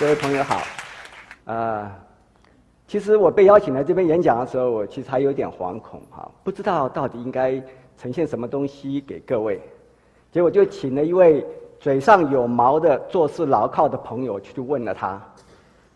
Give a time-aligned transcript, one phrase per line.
[0.00, 0.60] 各位朋友好，
[1.44, 1.96] 啊，
[2.84, 7.62] 其实我被邀请来这边演讲的时候，我其实还有点惶恐哈，不知道到底应该
[7.96, 9.60] 呈现什么东西给各位，
[10.32, 11.46] 结果就请了一位
[11.78, 15.22] 嘴上有毛的、做事牢靠的朋友去问了他，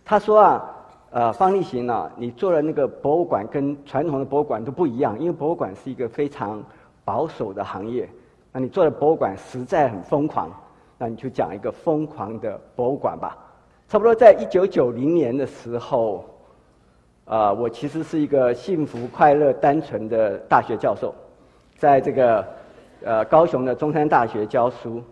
[0.05, 0.65] 他说啊，
[1.11, 6.63] 呃，方力行啊，你做的那个博物馆跟传统的博物馆都不一样，因为博物馆是一个非常
[7.05, 8.09] 保守的行业，
[8.53, 10.49] 那你做的博物馆实在很疯狂，
[10.97, 13.37] 那你就讲一个疯狂的博物馆吧。
[13.89, 16.23] 差不多在一九九零年的时候，
[17.25, 21.15] 啊，我其实是一个幸福、快乐、单纯的大学教授，
[21.75, 22.47] 在这个
[23.03, 25.03] 呃高雄的中山大学教书。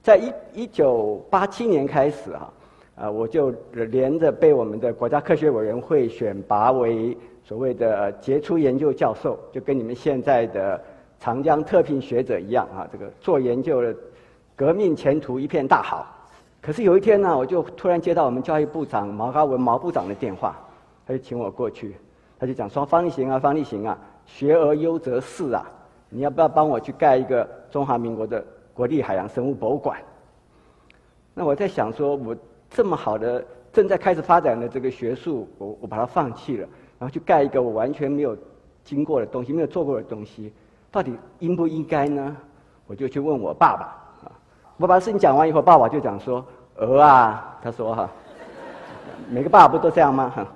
[0.00, 2.52] 在一一九八七年开始啊，
[2.94, 10.80] 啊，我就连着被我们的国家科学委员会选拔为所谓的杰出研究教授，就跟你们现在的
[11.18, 13.92] 长江特聘学者一样啊，这个做研究的
[14.54, 16.06] 革命前途一片大好。
[16.62, 20.54] 可是有一天呢，我就突然接到我们教育部长毛高文毛部长的电话，
[21.06, 21.96] 他就请我过去，
[22.38, 25.64] 他就讲说：“方力行啊，方力行啊，学而优则仕啊，
[26.10, 28.44] 你要不要帮我去盖一个中华民国的
[28.74, 29.98] 国立海洋生物博物馆？”
[31.32, 32.36] 那我在想说，我
[32.68, 38.36] 这么好的正在开始发展的这个学术，我我把它放弃了，然后去盖一个我完全没有
[38.84, 40.52] 经过的东西、没有做过的东西，
[40.90, 42.36] 到底应不应该呢？
[42.86, 43.96] 我就去问我爸爸。
[44.80, 46.42] 我把事情讲完以后，爸爸就讲说
[46.80, 48.08] ：“儿啊，他说哈，
[49.28, 50.32] 每个爸爸不都这样吗？
[50.34, 50.46] 哈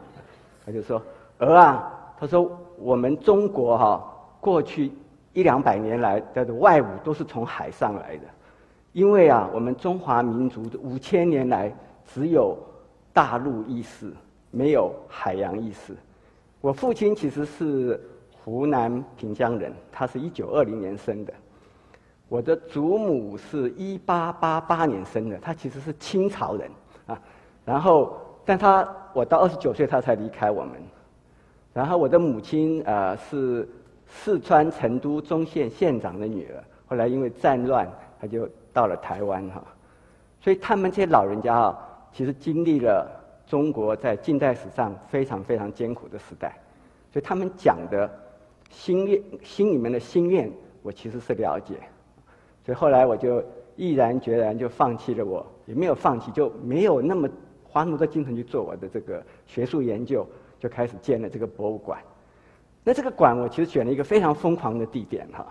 [0.64, 1.00] 他就说：
[1.36, 4.02] 儿啊，他说我们中国哈，
[4.40, 4.90] 过去
[5.34, 8.22] 一两百年来的外侮都是从海上来的，
[8.92, 11.70] 因为啊，我们中华民族五千年来
[12.06, 12.56] 只有
[13.12, 14.10] 大陆意识，
[14.50, 15.94] 没有海洋意识。
[16.62, 18.00] 我父亲其实是
[18.42, 21.34] 湖南平江人，他是一九二零年生的。”
[22.28, 26.70] 我的祖母是一八八八年生的，她其实是清朝人
[27.06, 27.20] 啊。
[27.64, 30.72] 然后，但她我到二十九岁，她才离开我们。
[31.72, 33.68] 然后，我的母亲呃是
[34.06, 37.88] 四川成都中县县长的女儿，后来因为战乱，
[38.20, 39.62] 她就到了台湾哈。
[40.40, 41.78] 所以，他们这些老人家啊，
[42.12, 43.08] 其实经历了
[43.46, 46.56] 中国在近代史上非常非常艰苦的时代，
[47.12, 48.10] 所以他们讲的
[48.70, 50.50] 心愿、心里面的心愿，
[50.82, 51.76] 我其实是了解。
[52.64, 53.44] 所以后来我就
[53.76, 57.28] 毅然决然就放弃了，我也没有放弃，就没有那么
[57.62, 60.26] 花那么多精神去做我的这个学术研究，
[60.58, 61.98] 就开始建了这个博物馆。
[62.82, 65.46] 那这个馆我其实选了一个非常疯狂的地点哈，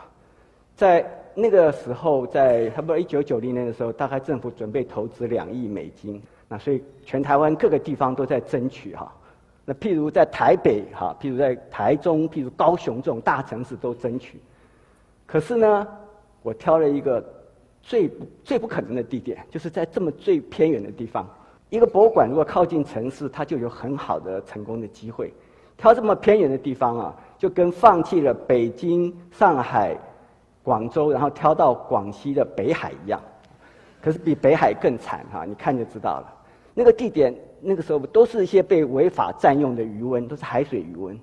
[0.76, 9.12] 在那个时候，在差不多一九九零年的时候，大概政府准备投资两亿美金，那所以全台湾各个地方都在争取哈。
[9.66, 14.40] 那譬如在台北哈，譬如在台中，譬如高雄这种大城市都争取，
[15.28, 15.88] 可是呢？
[16.44, 17.24] 我挑了一个
[17.82, 18.10] 最
[18.44, 21.28] 最不可能的地点，就是在这么最偏远的地方。
[21.70, 25.34] 一个博物馆如果靠近城市，它就有很好的成功的机会。
[25.76, 29.98] 挑这么偏远的地方啊，就跟放弃了北京、上海、
[30.62, 33.20] 广州，然后挑到广西的北海一样。
[34.02, 36.34] 可是比北海更惨哈，你看就知道了。
[36.76, 41.20] 那个地点那个时候都是一些被违法占用的余温，都是海水余温。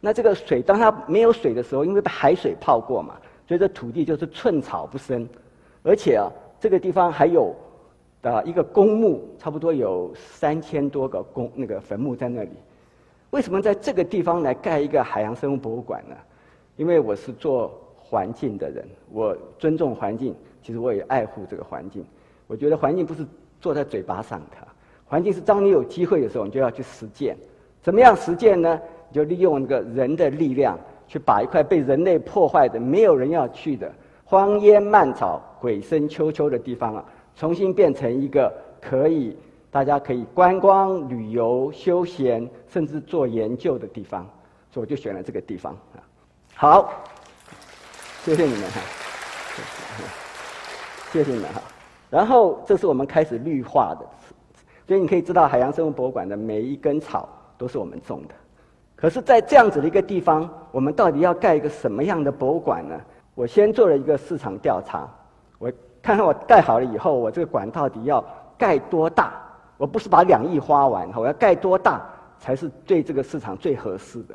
[0.00, 3.14] 那这个水，当它没有水的时候，因为被海水泡过嘛。
[3.48, 5.26] 所以这土地就是寸草不生，
[5.82, 7.54] 而且啊，这个地方还有
[8.20, 12.50] 啊一个公墓，差不多有三千多个公那个坟墓在那里。
[13.30, 16.14] 为什么在这个地方来盖一个海洋生物博物馆呢？
[16.76, 22.04] 因为我是做环境的人，我尊重环境，其实我也爱护这个环境。
[22.46, 23.26] 我觉得环境不是
[23.62, 24.68] 坐在嘴巴上的，
[25.06, 27.34] 环境是当你有机会的时候，你就要去实践。
[27.80, 28.78] 怎么样实践呢？
[29.08, 30.78] 你就利用那个人的力量。
[31.08, 33.90] 去把一块被人类破坏的、没有人要去的
[34.24, 37.04] 荒烟蔓草、鬼声秋秋的地方啊，
[37.34, 39.36] 重新变成一个可以
[39.70, 44.24] 大家可以观光、旅游、休闲，甚至做研究的地方，
[44.70, 46.04] 所以我就选了这个地方啊。
[46.54, 46.92] 好，
[48.22, 48.80] 谢谢你们哈，
[51.10, 51.62] 谢谢你们哈。
[52.10, 54.06] 然后这是我们开始绿化的，
[54.86, 58.34] 所以你可以知道，海洋生物博物馆的每一根草都是我们种的。
[59.00, 63.00] 可是，在这样子的一个地方，我们到底要盖一个什么样的博物馆呢？
[63.36, 65.08] 我先做了一个市场调查，
[65.60, 65.70] 我
[66.02, 68.24] 看看我盖好了以后，我这个馆到底要
[68.58, 69.40] 盖多大？
[69.76, 72.04] 我不是把两亿花完，我要盖多大
[72.40, 74.34] 才是对这个市场最合适的？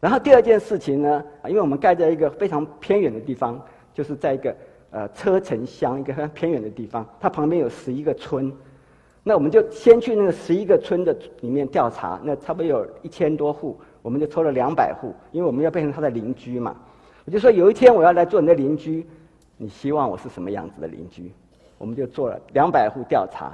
[0.00, 3.62] 然后第二件事情呢，因为我们盖在一个非常偏远的地方，
[3.92, 4.56] 就是在一个
[4.90, 8.52] 呃车城乡一个非常偏远的地方，它旁边有十一个村。
[9.26, 16.76] 那我们就先去那个十一个村的里面调查，那差不多有一千多户，我们就抽了两百户，因为我们要变成他的邻居嘛。
[17.24, 19.06] 我就说有一天我要来做你的邻居，
[19.56, 21.32] 你希望我是什么样子的邻居？
[21.78, 23.50] 我们就做了两百户调查，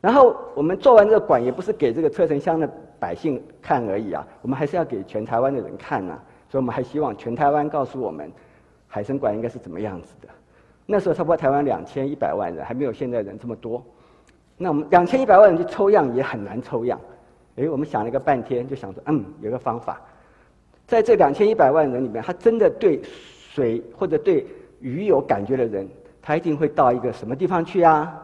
[0.00, 2.68] 然后我们做完这个馆，也不是给这个车城乡的
[2.98, 6.18] 百姓看而已啊，我们还是要给全台湾的人看呐。
[6.50, 8.30] 所以我们还希望全台湾告诉我们，
[8.88, 10.28] 海参馆应该是怎么样子的。
[10.84, 13.84] 那时候差不多台湾两千一百万人，还没有现在人这么多。
[14.56, 16.98] 那我们两千一百万人去抽样也很难抽样。
[17.56, 20.00] 哎，我们想了个半天，就想说，嗯，有个方法，
[20.86, 24.46] 在这两千一百万人里面，他真的对水或者对
[24.80, 25.88] 鱼有感觉的人，
[26.20, 28.22] 他一定会到一个什么地方去啊？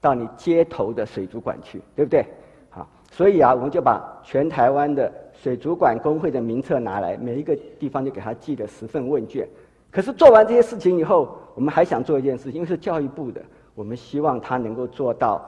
[0.00, 2.26] 到你街头的水族馆去，对不对？
[2.68, 9.48] 好，所以啊，我们就把全台湾的水族馆工会的名册拿来，每一个地方就给他寄了十份问卷。
[9.90, 13.40] 可是做完这些事情以后，我们还想做一件事情，因为是教育部的，
[13.74, 15.44] 我们希望他能够做到，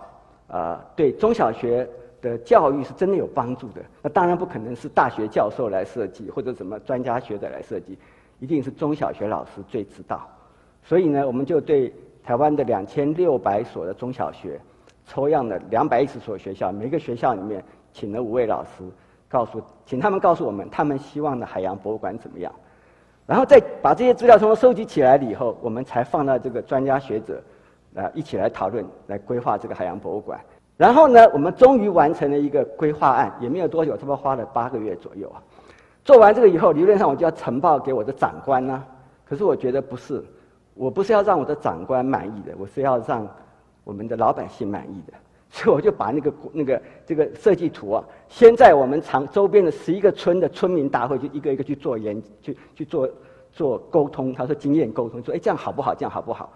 [0.48, 1.88] 呃，对中小学
[2.20, 3.82] 的教育是真的有帮助的。
[4.02, 7.98] 那当然不可能是大学教授来设计，或者什么专家学者来设计，
[8.38, 10.28] 一定是中小学老师最知道。
[10.82, 11.92] 所以呢，我们就对。
[12.26, 14.58] 台湾的两千六百所的中小学，
[15.06, 17.62] 抽样的两百一十所学校，每个学校里面
[17.92, 18.82] 请了五位老师，
[19.28, 22.50] 告诉，请他们告诉我们，他们希望的海洋博物馆怎么样，
[23.26, 27.42] 然后再把这些资料从收集起来了以后，我们才放到这个专家学者，
[27.94, 30.40] 啊，一起来讨论，来规划这个海洋博物馆。
[30.76, 35.42] 然后呢，我们终于完成了一个规划案，也没有多久，差不多花了八个月左右啊。
[36.04, 38.84] 做完这个以后，理论上我就要呈报给我的长官呢，
[39.24, 40.24] 可是我觉得不是。
[40.76, 43.24] 我不是要让我的长官满意的，我是要让
[43.84, 45.12] 我们的老百姓满意的，
[45.48, 53.08] 所以我就把那个那个这个设计图啊，先在我们长周边的十一个村的村民大会，就一个一个去做研，去去做
[53.52, 54.34] 做沟通。
[54.34, 55.94] 他说经验沟通，说哎这样好不好？
[55.94, 56.52] 这样好不好？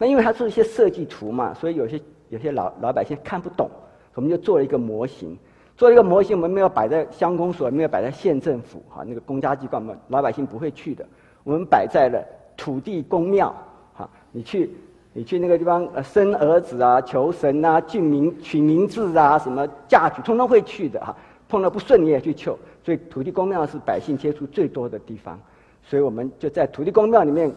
[0.00, 2.00] 那因为它是一些设计图嘛，所以有些
[2.30, 3.68] 有些老老百姓看不懂，
[4.14, 5.36] 我们就做了一个模型，
[5.76, 11.04] 做了一个模型，我们没有摆在乡公所，没有摆在县政府哈那个公家机关我们，老百姓不会去的，
[11.44, 12.24] 我们摆在了。
[12.56, 13.54] 土地公庙，
[13.94, 14.70] 哈，你去，
[15.14, 21.14] 你去那个地方，呃，生儿子啊，求神啊，进名取名字啊，什么嫁娶，通通会去的哈。
[21.48, 25.38] 碰到不顺你也去求，所以土地公庙是百姓接触最多的地方，
[25.82, 27.50] 所以我们就在土地公庙里面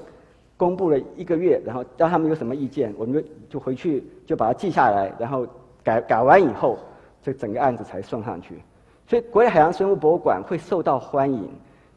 [0.63, 5.45] 公布了一个月，然后让他们有什么意见，我们就就回去就把它记下来，然后
[5.83, 6.77] 改改完以后，
[7.21, 8.61] 这整个案子才送上去。
[9.05, 11.49] 所以国立海洋生物博物馆会受到欢迎，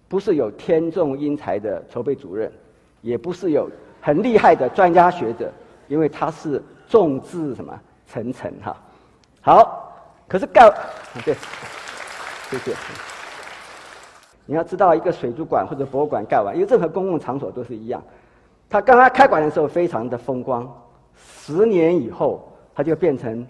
[0.08, 2.50] 不是有天纵英才的筹备主任。
[3.02, 3.70] 也不是有
[4.00, 5.52] 很厉害的专家学者，
[5.86, 8.76] 因为他是众志什么层层哈。
[9.40, 9.96] 好，
[10.26, 10.68] 可是盖
[11.24, 11.32] 对，
[12.50, 12.74] 谢谢。
[14.44, 18.02] 你要知道，一个水族馆或者博物馆盖完，因为任何公共场所都是一样，
[18.68, 20.66] 它刚刚开馆的时候非常的风光，
[21.14, 23.46] 十年以后它就变成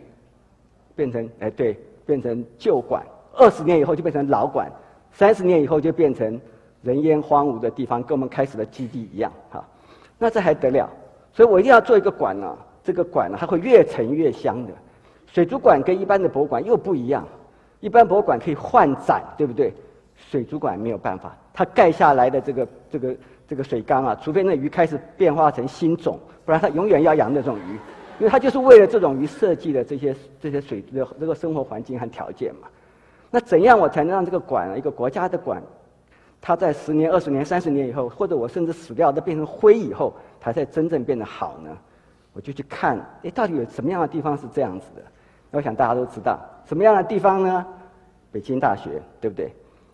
[0.95, 3.03] 变成哎对，变成旧馆，
[3.35, 4.71] 二十年以后就变成老馆，
[5.13, 6.41] 三十年以后就变成。
[6.83, 9.65] 人烟荒芜的地方，跟我们开始的基地一样，哈，
[10.19, 10.89] 那这还得了？
[11.33, 12.57] 所以我一定要做一个馆呢。
[12.85, 14.73] 这个馆呢，它会越沉越香的。
[15.27, 17.27] 水族馆跟一般的博物馆又不一样，
[17.81, 19.75] 一般博物馆可以换展，对不对？
[20.15, 23.17] 水族馆没有办法，它盖下来的这个这个
[23.49, 27.73] 这个水缸啊，除非那鱼开始变化成新种，不然它永远要养那种鱼，
[28.19, 32.69] 因为它就是为了这种鱼设计的这些这些水的这个生活环境和条件嘛。
[33.31, 35.63] 那怎样我才能让这个馆，一个国家的馆？
[36.41, 41.77] 它在十年、二十年、三十年以后，或者我甚至死掉，都变成灰以后，它才真正变得好呢？
[42.33, 45.03] 我就去看，哎，到底有什么样的地方是这样子的？
[45.51, 47.67] 我想大家都知道，什么样的地方呢？
[48.31, 49.51] 北京大学，对不对？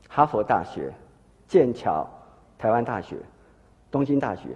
[0.09, 0.93] 哈佛大学、
[1.47, 2.07] 剑桥、
[2.59, 3.17] 台湾大学、
[3.93, 4.49] 东京大学。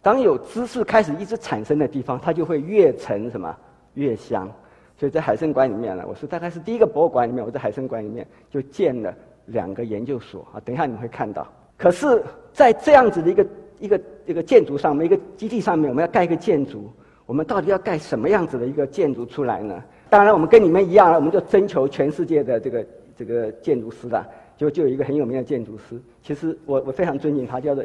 [0.00, 3.54] 当有知识开始一直产生的地方，它就会越沉什么
[3.92, 4.50] 越香。
[4.96, 9.14] 所以在海参馆里面呢，我是大概是第一个博物馆里面，我在海参馆里面就建了。
[9.50, 11.50] 两个研究所啊，等一下你们会看到。
[11.78, 13.46] 可是，在这样子的一个
[13.78, 16.92] 一个一个建筑上面，一个基地上面，我们要盖一个建筑，
[17.24, 19.82] 我们到底要盖什么样子的一个建筑出来呢？
[20.10, 24.22] 当然，我们跟你们一样，我们就征求全世界的这个这个建筑师的，
[24.54, 25.98] 就就有一个很有名的建筑师。
[26.22, 27.82] 其实我我非常尊敬他，叫做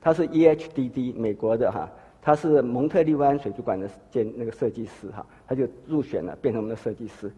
[0.00, 1.88] 他是 EHDD 美国的哈，
[2.22, 7.30] 他是蒙特利湾水族馆的建那个设计师哈，他就入选了，变成我们的设计师。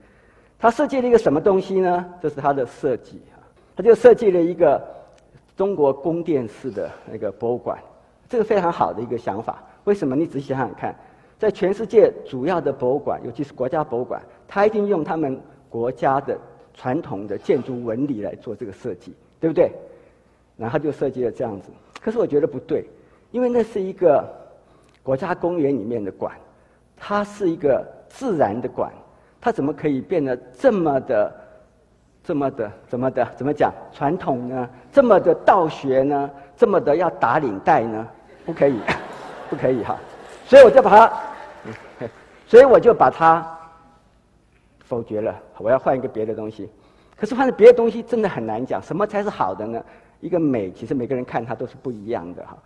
[0.59, 2.05] 他设计了一个什么东西呢？
[2.21, 3.43] 这是他的设计哈。
[3.77, 4.83] 他就设计了一个
[5.57, 7.79] 中国宫殿式的那个博物馆，
[8.29, 9.63] 这个非常好的一个想法。
[9.85, 10.17] 为什么？
[10.17, 10.95] 你仔细想想看，
[11.39, 16.37] 在全世界主要的博物馆，尤其是国家博物馆，他一定用他们国家的
[16.75, 19.71] 传统的建筑纹理来做这个设计，对不对？
[20.57, 21.71] 然后他就设计了这样子。
[22.01, 22.85] 可是我觉得不对，
[23.31, 24.25] 因为那是一个
[25.03, 26.33] 国家公园里面的馆，
[26.97, 28.93] 它是一个自然的馆，
[29.41, 31.33] 它怎么可以变得这么的？
[32.25, 34.69] 这么的，怎么的，怎么讲传统呢？
[34.93, 36.31] 这么的道学呢？
[36.55, 38.07] 这么的要打领带呢？
[38.45, 38.79] 不可以，
[39.49, 39.97] 不可以哈。
[40.45, 41.13] 所以我就把它，
[42.47, 43.59] 所以我就把它
[44.81, 46.69] 否决了，我要换一个别的东西。
[47.17, 49.83] 可是换了别的东西真的很难讲，什么才是好的呢？
[50.21, 52.59] 一个美，其实每个人看它都是不一样的哈。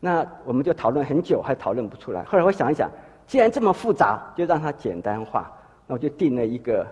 [0.00, 2.22] 那我们就讨论很久，还讨论不出来。
[2.24, 2.90] 后来我想一想，
[3.26, 5.50] 既然这么复杂，就让它简单化。
[5.86, 6.86] 那我就定了一个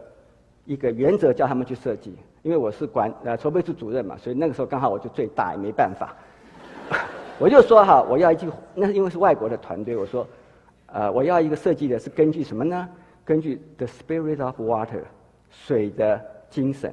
[0.65, 2.15] 一个原则，叫他们去设计。
[2.43, 6.15] 因为我是管呃筹备处主任嘛，所以那个时候刚好我就最大，也没办法。
[7.39, 10.27] 我就说哈，我要一句，那是因为是外国的团队，我说，
[10.87, 12.89] 呃，我要一个设计的是根据什么呢？
[13.25, 15.03] 根据 the spirit of water，
[15.51, 16.93] 水的精神。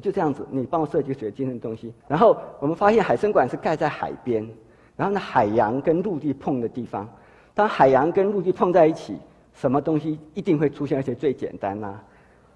[0.00, 1.92] 就这样子，你帮我设计水晶的东西。
[2.08, 4.48] 然后我们发现海参馆是盖在海边，
[4.96, 7.08] 然后呢，海洋跟陆地碰的地方，
[7.54, 9.18] 当海洋跟陆地碰在一起，
[9.52, 10.98] 什么东西一定会出现？
[10.98, 12.00] 而且最简单呐，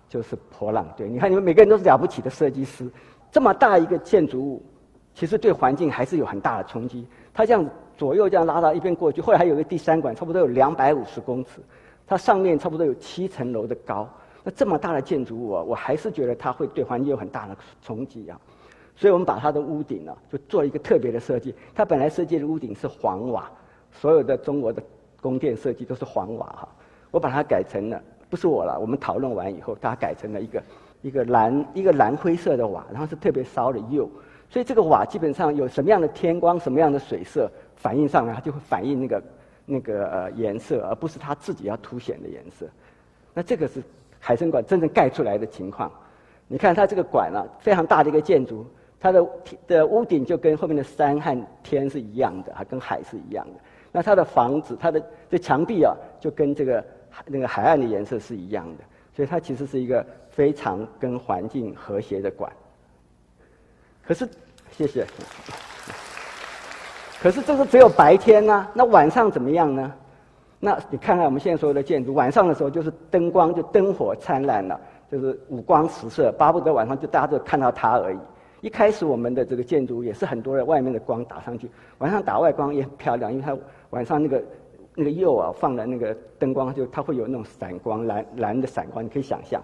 [0.08, 0.86] 就是波浪。
[0.96, 2.90] 对，你看你们每个人都是了不起的设计师，
[3.30, 4.62] 这么大一个建筑物。
[5.14, 7.06] 其实对环境还是有很大的冲击。
[7.32, 7.66] 它这样
[7.96, 11.60] 左右这样拉到一边过去，后来还有个第三馆，差不多有两百五十公尺，
[12.06, 14.06] 它上面差不多有七层楼的高。
[14.46, 18.40] 那这么大的建筑物啊，我还是觉得它会对环境有很大的冲击啊。
[18.94, 21.52] 所以我们把它的屋顶呢，就做了一个特别的设计。
[21.74, 23.50] 它本来设计的屋顶是黄瓦，
[23.90, 24.80] 所有的中国的
[25.20, 26.68] 宫殿设计都是黄瓦哈。
[27.10, 28.00] 我把它改成了，
[28.30, 30.62] 不是我了，我们讨论完以后，大家改成了一个
[31.02, 34.08] 一个蓝一个蓝灰色的瓦，然后是特别烧的釉。
[34.48, 39.22] 所以这个瓦基本上有什么样的天光、什么样的水色反映上来，它就会反映那个
[39.66, 42.64] 那个呃颜色，而不是它自己要凸显的颜色。
[43.34, 43.82] 那这个是
[44.18, 45.90] 海参馆真正盖出来的情况。
[46.48, 48.64] 你看它这个馆啊，非常大的一个建筑，
[49.00, 49.26] 它的
[49.66, 53.60] 的屋顶就跟后面的山和天是一样的，还跟海是一样的。
[53.92, 56.84] 那它的房子、它的这墙壁啊，就跟这个
[57.26, 58.84] 那个海岸的颜色是一样的。
[59.14, 62.52] 所以它其实是一个非常跟环境和谐的馆。
[64.06, 64.28] 可是，
[64.70, 65.06] 谢谢。
[67.20, 69.92] 可是这个只有白天呢，那晚上怎么样呢？
[70.58, 78.18] 那你看看我们现在所有的建筑，晚上的时候就是灯光就灯火灿烂了，就是五光十色，巴不得晚上就大家都看到它而已。
[78.62, 83.56] 一开始我们的这个建筑也是很多的外面的光打上去，晚上打外光也很漂亮，因为它
[83.90, 84.42] 晚上那个
[84.94, 89.62] 那个釉啊放的那个灯光就它会有那种闪光蓝蓝的闪光，你可以想象。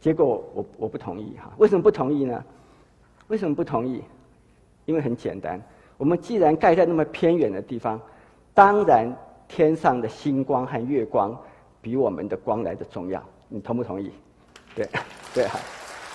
[0.00, 2.42] 结果我我不同意哈，为什么不同意呢？
[3.28, 4.02] 为什么不同意？
[4.86, 5.60] 因为很简单，
[5.98, 8.00] 我们既然盖在那么偏远的地方，
[8.54, 9.14] 当然
[9.48, 11.36] 天上的星光和月光
[11.80, 13.22] 比我们的光来的重要。
[13.48, 14.10] 你同不同意？
[14.74, 14.88] 对，
[15.34, 15.58] 对哈。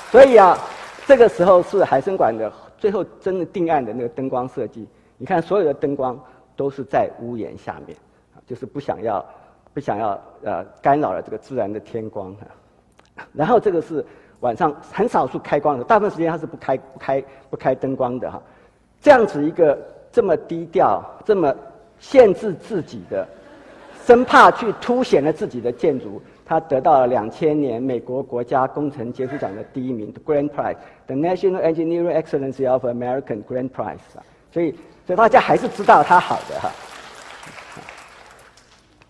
[0.10, 0.58] 所以啊，
[1.06, 4.88] 这个时候是海参馆的最后真的定案的那个灯光设计。
[5.18, 6.20] 你看，所有的灯光
[6.56, 7.98] 都是在屋檐下面，
[8.46, 9.26] 就是不想要
[9.74, 13.26] 不想要呃干扰了这个自然的天光哈。
[13.34, 14.06] 然后这个是。
[14.42, 18.42] 晚上很少数开光的，大部分时间它是不开、不开、不开灯光的哈。
[19.00, 19.78] 这样子一个
[20.12, 21.56] 这么低调、这么
[22.01, 23.25] 限制自己的，
[24.05, 34.00] 生怕去凸显了自己的建筑，他得到了两千年美国国家工程杰出奖的第一名，the，Grand Prize，The National Engineering Excellency of American Grand Prize。
[34.51, 34.72] 所以，
[35.05, 36.70] 所以大家还是知道他好的哈。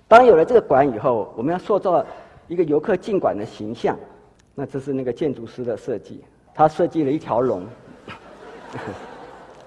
[0.08, 2.06] 当有了这个馆以后，我们要塑造
[2.48, 3.98] 一个游客进馆的形象。
[4.54, 6.22] 那这是那个建筑师的设计，
[6.54, 7.66] 他设计了一条龙，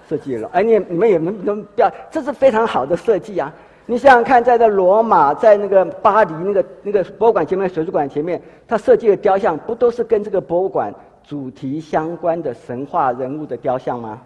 [0.07, 0.49] 设计了。
[0.53, 1.91] 哎，你你们也能能不要？
[2.09, 3.51] 这是非常好的设计啊！
[3.85, 10.93] 你想想看，在这罗马，在那个巴黎那个那个博物馆前面、水族馆前面，他设计的雕像不都是跟这个博物馆
[11.23, 14.21] 主题相关的神话人物的雕像吗？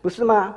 [0.00, 0.54] 不是吗？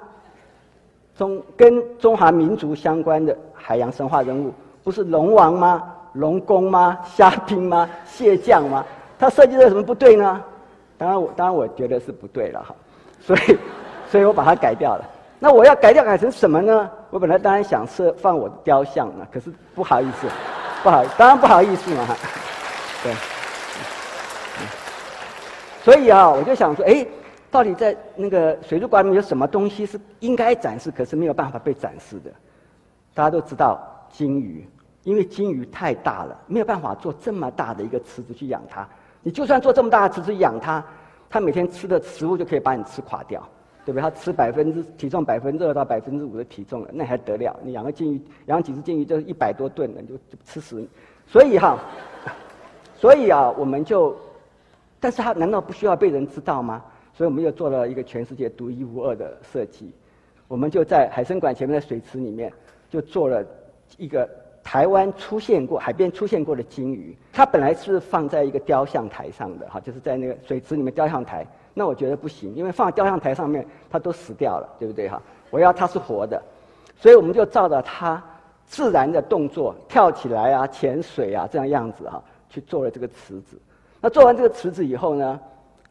[1.18, 5.94] 中跟中华民族相关的海洋神话人物，不是龙王吗？
[6.14, 6.98] 龙宫吗？
[7.06, 7.90] 虾兵吗？
[8.06, 8.86] 蟹将吗？
[9.18, 10.44] 他设计的有什么不对呢？
[10.96, 12.76] 当然，我当然我觉得是不对了哈，
[13.20, 13.58] 所以，
[14.10, 15.10] 所以我把它改掉了。
[15.40, 16.90] 那我要改掉改成什么呢？
[17.10, 20.28] 我本来当然想设放我的雕像呢，可是不好意思，
[20.84, 22.16] 不好，当然不好意思嘛哈。
[23.04, 23.14] 对，
[25.84, 27.06] 所以啊，我就想说，哎，
[27.52, 32.32] 到底在那个水族馆里面有什么东西是应该展示，可是没有办法被展示的？
[33.14, 33.80] 大家都知道
[34.12, 34.68] 金鱼。
[35.04, 38.86] 因为金鱼太大了，没有办法做这么大的一个池子去养它。
[39.22, 40.84] 你就算做这么大的池子养它，
[41.30, 43.42] 它每天吃的食物就可以把你吃垮掉，
[43.88, 44.02] 对不对？
[44.02, 47.58] 它吃百分之体重百分之二到百分之五的体重了，那还得了？
[47.64, 50.90] 你养个金鱼，养几只金鱼就是一百多吨了，就就吃死你。
[51.26, 51.80] 所以哈，
[52.94, 54.14] 所以啊，我们就，
[55.00, 56.84] 但是它难道不需要被人知道吗？
[57.14, 59.90] 所以我们又做了一个全世界独一无二的设计，
[60.50, 62.52] 我们就在海参馆前面的水池里面
[62.90, 63.42] 就做了
[63.98, 64.30] 一个。
[64.68, 71.48] 台湾出现过海边出现过的金鱼，它本来是放在一个雕像台上的哈，就是在那个水池里面雕像台。
[71.74, 75.22] 那我觉得不行，因为放在雕像台上面它都死掉了，对不对哈？
[75.52, 76.44] 我要它是活的，
[76.98, 78.22] 所以我们就照着它
[78.66, 83.58] 自然的动作跳起来啊、潜水啊这样样子哈，去做了这个池子。
[84.02, 85.40] 那做完这个池子以后呢，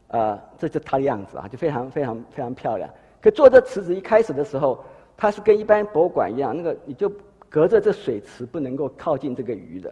[0.09, 2.87] 呃，这就它的样子啊，就非常非常非常漂亮。
[3.23, 4.85] 可做这池子一开始的时候，
[5.17, 7.11] 它是跟一般博物馆一样，那个你就
[7.49, 9.91] 隔着这水池不能够靠近这个鱼的。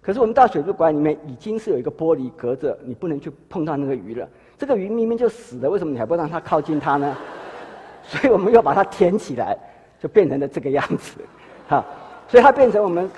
[0.00, 4.28] 可是我们到水族馆里面已经是有一个玻璃隔着，你不能去碰到那个鱼了。
[4.58, 7.16] 这个鱼明明就死了，为什么你还不让它靠近它呢？
[8.02, 9.56] 所以我们要把它填起来，
[9.98, 11.20] 就变成了这个样子，
[11.66, 11.84] 哈。
[12.28, 13.10] 所以它变成我们，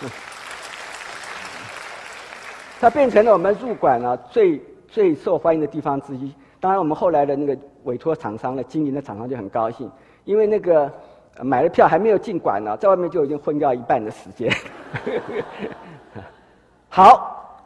[2.80, 6.32] 它变成了我们入馆啊最最受欢迎的地方之一。
[6.60, 9.90] 当然，我们后来的那个委托厂商的，经营的厂商就很高兴，
[10.24, 10.90] 因为那个
[11.42, 14.52] 买了票还没有进馆呢，在外面就已经昏掉一半的时间。
[16.88, 17.60] 好，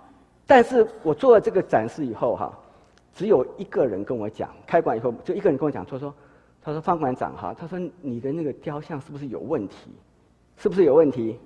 [0.47, 2.53] 但是我做了这个展示以后哈，
[3.15, 6.12] 只有一个人跟我讲，开馆以后就一个人跟我讲，他说
[6.62, 9.91] ：“他说方馆长哈，他说你的那个雕像是不是有问题？
[10.57, 11.39] 是不是有问题？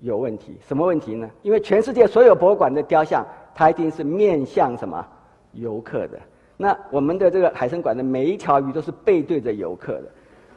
[0.00, 0.56] 有问题？
[0.66, 1.28] 什么问题呢？
[1.42, 5.04] 因为全世界所有博物馆的雕像，它一定是面向什么
[5.52, 6.20] 游客的。
[6.56, 10.04] 那我们的这个海参馆的每一条鱼都是背对着游客的。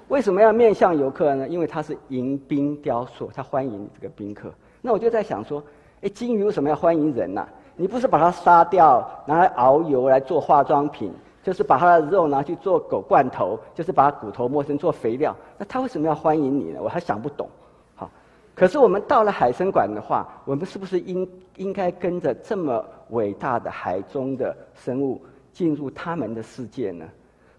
[0.08, 1.48] 为什么要面向游客呢？
[1.48, 4.52] 因为它是迎宾雕塑，它欢迎这个宾客。
[4.82, 5.64] 那我就在想说。
[6.02, 7.44] 哎，金鱼为什么要欢迎人呢？
[7.76, 11.12] 你不是把它杀掉，拿来熬油来做化妆品，
[11.42, 15.36] 就是把它的肉拿去做狗罐头，就是把骨头磨成做肥料。
[15.58, 16.80] 那它为什么要欢迎你呢？
[16.80, 17.50] 我还想不懂。
[17.96, 18.12] 好，
[18.54, 25.20] 可是我们到了海参馆的话，我们是不是应应该跟着这么伟大的海中的生物
[25.52, 27.08] 进入他们的世界呢？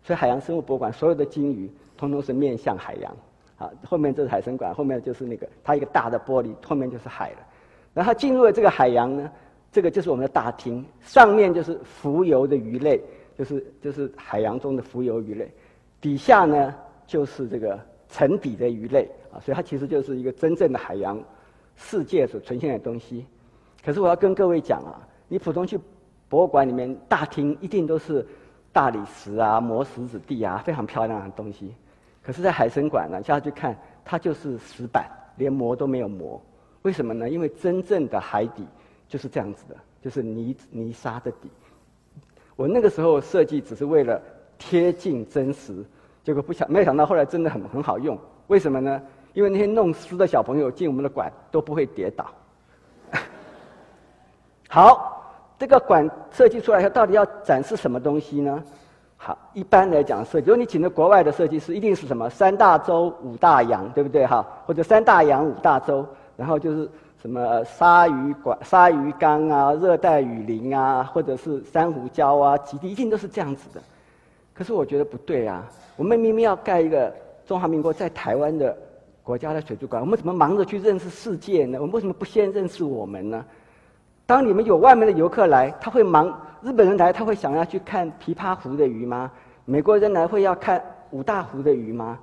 [0.05, 3.15] 所以海洋生物博物馆所有的金鱼，通通是面向海洋。
[3.59, 7.39] 啊，后面就是海参馆，后面就是那个它一个大的玻璃，后面就是海了。
[7.93, 9.29] 然后进入了这个海洋呢，
[9.73, 13.03] 这个就是我们的大厅，上面就是浮游的鱼类，
[13.37, 15.51] 就是就是海洋中的浮游鱼类，
[16.01, 16.73] 底下呢
[17.05, 17.77] 就是这个
[18.09, 21.21] 沉底的鱼类啊，所以它其实就是一个真正的海洋
[21.75, 23.27] 世界所呈现的东西。
[23.85, 25.77] 可是我要跟各位讲啊，你普通去
[26.29, 28.25] 博物馆里面大厅一定都是
[28.73, 31.75] 大理石啊、磨石子地啊，非常漂亮的东西。
[32.29, 36.39] 可是，在海参馆呢，下去看它就是石板，连磨都没有磨。
[36.83, 37.27] 为什么呢？
[37.27, 38.67] 因为真正的海底
[39.09, 41.51] 就是这样子的，就是泥泥沙的底。
[42.55, 44.21] 我那个时候设计只是为了
[44.59, 45.83] 贴近真实，
[46.23, 48.19] 结果不想没想到后来真的很很好用。
[48.49, 49.01] 为什么呢？
[49.33, 52.27] 因为那些弄湿的小朋友进我们的馆都不会跌倒。
[54.69, 58.63] 好，这个馆设计出来后，到底要展示什么东西呢？
[59.21, 64.25] 好，一般来讲设计，如果你请的国外的设计师，一定是什么三大洲五大洋，对不对？
[64.25, 66.07] 哈，或者三大洋五大洲。
[66.37, 66.89] 然后就是
[67.21, 73.83] 什么鲨鱼馆、鲨鱼缸啊、热带雨林啊，或者是珊瑚礁啊，基地一定都是这样子的。
[74.55, 75.69] 可是我觉得不对啊！
[75.97, 77.13] 我们明明要盖一个
[77.45, 78.77] 中华民国在台湾的
[79.25, 81.79] 国家的水族馆，我们怎么忙着去认识世界呢？
[81.81, 83.45] 我们为什么不先认识我们呢？
[84.29, 89.33] 当你们有外面的游客来，他会忙；日本人来，他会想要去看琵琶湖的鱼吗？
[89.65, 92.19] 美国人来会要看五大湖的鱼吗？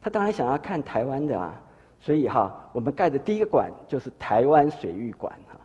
[0.00, 1.52] 他当然想要看台湾的啊！
[2.00, 5.60] 所以哈，我们盖的第一个馆就是台湾水域馆哈。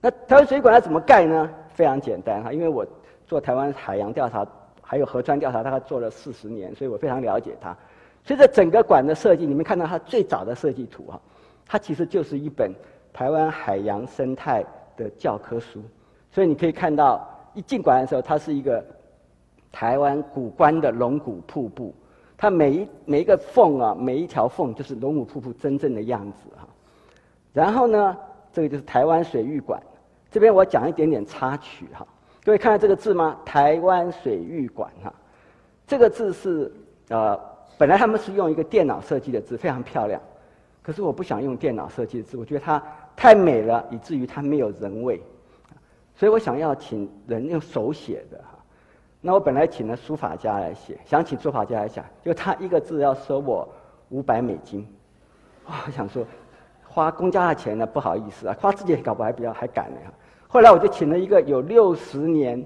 [0.00, 1.50] 那台湾水域馆要怎么盖呢？
[1.70, 2.86] 非常简单哈，因为我
[3.26, 4.46] 做台湾海洋调查
[4.80, 7.76] 还有河川调查，大概做了四十年，所以我非常了解它。
[8.22, 11.20] 所以这整个馆的设计，你们看到它最早的设计图哈，
[11.66, 12.72] 它其实就是一本
[13.12, 14.64] 台湾海洋生态
[14.96, 15.82] 的教科书。
[16.30, 18.84] 所以你可以看到，一进馆的时候，它是一个
[19.70, 21.94] 台湾古关的龙骨瀑布。
[22.36, 26.66] 它每一每一个缝啊，每一条缝就是龙骨瀑布真正的样子哈。
[27.52, 28.16] 然后呢，
[28.52, 29.80] 这个就是台湾水域馆。
[30.30, 32.06] 这边我讲一点点插曲哈。
[32.42, 33.38] 各位看到这个字吗？
[33.44, 35.12] 台湾水域馆哈。
[35.86, 36.72] 这个字是
[37.10, 37.38] 呃，
[37.76, 40.20] 本来他们是用一个电脑设计的字，非常漂亮。
[40.82, 42.82] 可是我不想用电脑设计的字，我觉得它
[43.16, 45.22] 太美了，以至于它没有人味。
[46.14, 48.58] 所以我想要请人用手写的哈。
[49.20, 53.68] 那我本来请了书法家来写，想请书法家来写，就他一个字要收我
[54.10, 54.86] 五百美金，
[55.64, 56.24] 我想说，
[56.84, 59.96] 花公家的钱呢不好意思啊，花自己搞不还比较还敢呢。
[60.48, 62.62] 后来我就请了一个有六十年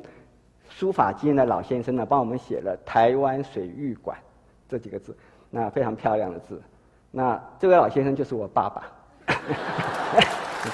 [0.69, 4.17] 书法经验的老先生呢，帮我们写了“台湾水域馆”
[4.69, 5.17] 这几个字，
[5.51, 6.61] 那非常漂亮的字。
[7.11, 8.83] 那这位老先生就是我爸爸，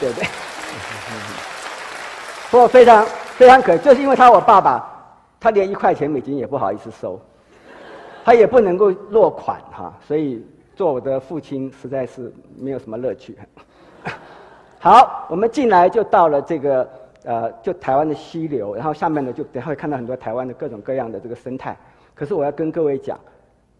[0.01, 0.27] 对不对？
[2.51, 4.89] 不过非常非常可，就是因为他我爸爸。
[5.41, 7.21] 他连一块钱美金也不好意思收，
[8.25, 10.41] 他也不能够落款哈，所以
[10.77, 13.37] 做我的父亲实在是没有什么乐趣。
[14.79, 16.89] 好，我们进来就到了这个
[17.25, 21.77] 呃，就台湾的溪流，然后下面呢就等下会看到很多台湾的各种各样的这个生态。
[22.15, 23.19] 可是我要跟各位讲，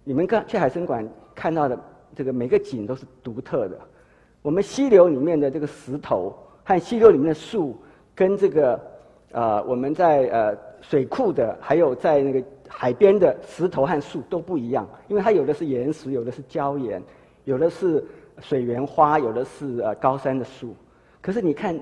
[0.03, 1.79] 你们看去海参馆看到的
[2.17, 3.79] 这个每个景都是独特的。
[4.43, 7.77] 我们溪流里面的这个石头和溪流里面的树，
[8.15, 8.79] 跟这个
[9.31, 17.01] 呃，我们在呃水库的，还有在那个海边的石头和树都不一样，因为它有的是岩石，有的是礁岩，
[17.45, 18.05] 有的是
[18.41, 20.75] 水源花，有的是呃高山的树。
[21.21, 21.79] 可是你看，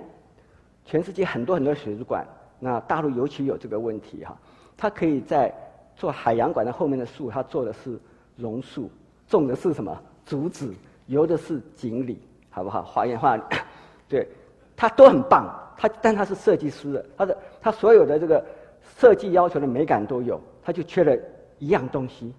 [0.85, 2.27] 全世界很多很多水族馆，
[2.59, 4.39] 那大陆尤其有这个问题哈，
[4.77, 5.53] 它可以在
[5.97, 7.99] 做海洋馆的后面的树，它做的是
[8.37, 8.91] 榕树，
[9.27, 10.75] 种的是什么竹子，
[11.07, 12.83] 游的是锦鲤，好不好？
[12.83, 13.39] 画一画，
[14.09, 14.29] 对，
[14.77, 15.49] 他都很棒。
[15.77, 18.45] 他但他是设计师的，他的他所有的这个
[18.99, 21.17] 设计要求的美感都有，他就缺了
[21.59, 22.35] 一样东西，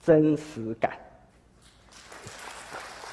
[0.00, 0.92] 真实感。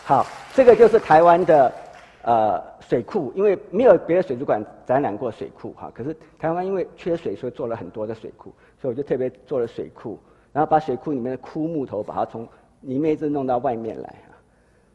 [0.04, 1.74] 好，这个就是台湾的
[2.22, 5.92] 呃水库，因为没有别的水族馆展览过水库哈。
[5.96, 10.20] 可是台湾因为缺水，所以做了很多的水库，所以我就特别做了水库，
[10.54, 12.48] 然后把水库里面的枯木头把它从
[12.82, 14.16] 里面一直弄到外面来。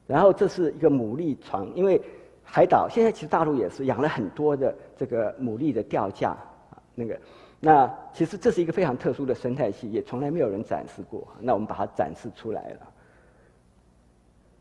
[0.06, 2.00] 然后这是一个牡蛎床，因为。
[2.46, 6.28] 海岛现在其实大陆也是养了很多的这个牡蛎的钓架
[6.70, 7.18] 啊，那个，
[7.58, 11.26] 那其实这是一个非常特殊的生态系，也从来没有人展示过。
[11.40, 12.80] 那我们把它展示出来了。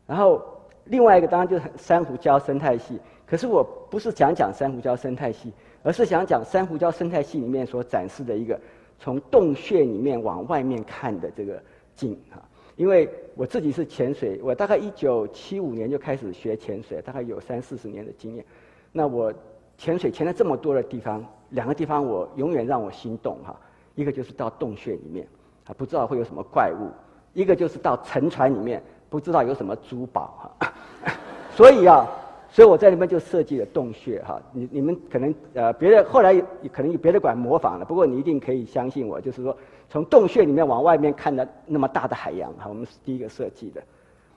[0.06, 0.42] 然后
[0.84, 5.52] 另外一个当然就是珊瑚礁生态系，可是我不是讲讲珊瑚礁生态系，
[5.82, 8.58] 而是想讲珊瑚礁生态系里面所展示的一个
[8.98, 11.62] 从洞穴里面往外面看的这个
[11.94, 12.40] 景啊。
[12.76, 18.44] 因为我自己是潜水，我大概一九七五年就开始学潜水，大概有三四十年的经验。
[18.92, 19.32] 那我
[19.78, 23.54] 潜水潜了这么多的地方，两个地方我永远让我心动哈。
[23.94, 25.26] 一个就是到洞穴里面，
[25.66, 26.88] 啊不知道会有什么怪物；
[27.32, 30.74] 一个就是到沉船里面，不知道有什么珠宝哈。
[31.54, 32.08] 所以啊。
[32.54, 36.32] 所以我在里面就设计了洞穴哈，你你们可能呃别的后来
[36.72, 39.56] 可能有别的馆模仿了，不过你一定可以相信我，就是说
[39.88, 43.82] 从洞穴里面往外面看的那么大的海洋哈，我们是第一个设计的。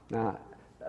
[0.08, 0.36] 那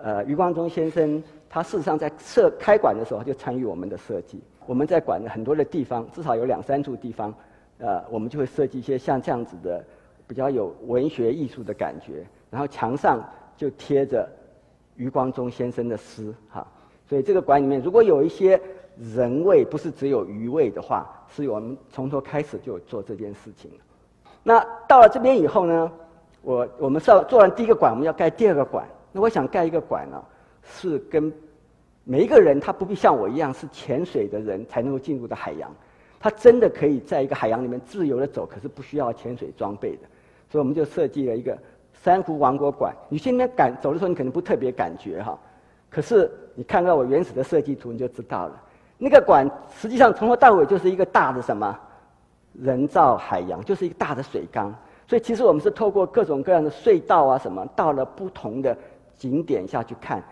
[0.01, 7.31] 呃余光中先生他事实上在设开馆的时候就参与我们的设计，我们在馆的很多的地方，至少有两三处地方，
[7.77, 9.85] 呃我们就会设计一些像这样子的
[10.25, 13.23] 比较有文学艺术的感觉，然后墙上
[13.55, 14.27] 就贴着
[14.95, 16.65] 余光中先生的诗哈。
[17.09, 18.61] 所以这个馆里面如果有一些
[19.15, 23.71] 人味，不是只有鱼味的话，是我们从头开始就做这件事情。
[24.43, 25.91] 那到了这边以后呢，
[26.43, 28.87] 我我们做做完第一个馆，我们要盖第二个馆。
[29.11, 30.23] 那我想盖一个馆呢，
[30.63, 31.33] 是跟
[32.03, 35.71] 每一个人他不必像我一样是潜水的人才能够进入的海洋，
[36.19, 40.03] 他真的可以在一个海洋里面自由的走，可是不需要潜水装备的。
[40.47, 41.57] 所以我们就设计了一个
[41.93, 42.95] 珊瑚王国馆。
[43.09, 45.39] 你现在感走的时候，你可能不特别感觉哈。
[45.89, 48.61] 可是你看到我原始的设计图，你就知道了。
[48.97, 51.79] 那个馆实际上从头到尾就是一个大的什么
[52.53, 54.73] 人造海洋，就是一个大的水缸。
[55.07, 58.77] 所以其实我们是透过各种各样的隧道啊什么，到了不同的
[59.17, 60.23] 景点下去看。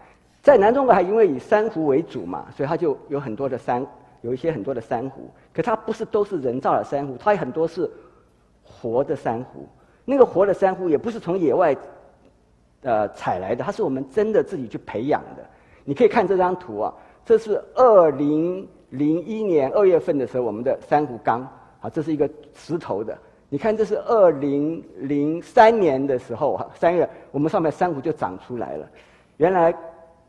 [0.41, 3.85] 在南中国还因为以珊瑚为主嘛，所以它就有很多的珊，
[4.21, 5.29] 有一些很多的珊瑚。
[5.53, 7.89] 可它不是都是人造的珊瑚，它有很多是
[8.63, 9.67] 活的珊瑚。
[10.05, 11.75] 那个活的珊瑚也不是从野外。
[12.87, 15.43] 呃，采来的，它是我们真的自己去培养的。
[15.83, 16.93] 你可以看这张图啊，
[17.25, 21.41] 这是二零零一年二月份的时候，我们的珊瑚缸
[21.81, 23.17] 啊，这是一个石头的。
[23.49, 28.87] 你看，这是二零零三年的时候啊，三月我们上面珊瑚就长出来了。
[29.35, 29.75] 原来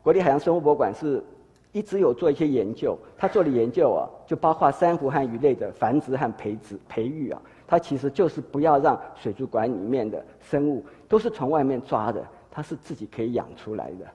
[0.03, 1.23] 国立海洋生物博物馆是
[1.71, 12.21] 一直有做一些研究，他做的研究啊，就包括珊瑚和鱼类的繁殖和培植培育啊，它其实就是不要让水族馆里面的生物都是从外面抓的。
[12.51, 14.05] 它是自己可以养出来的，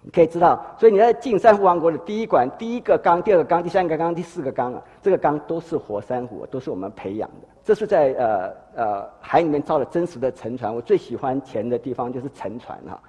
[0.00, 0.64] 你可以知道。
[0.78, 7.48] 所以你在进珊瑚王国的第一馆、第一个缸、第二个缸、第三个缸、第四个缸啊，这个缸都是活珊瑚，都是我们培养的。
[7.62, 10.74] 这是在呃呃海里面造了真实的沉船。
[10.74, 13.00] 我最喜欢潜的地方就是沉船哈，